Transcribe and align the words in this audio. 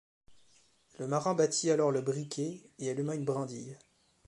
Le 0.97 1.05
marin 1.07 1.35
battit 1.35 1.69
alors 1.69 1.91
le 1.91 2.01
briquet 2.01 2.59
et 2.79 2.89
alluma 2.89 3.13
une 3.13 3.23
brindille 3.23 3.77